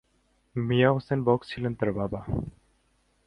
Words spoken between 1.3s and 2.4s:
ছিলেন তার বাবা।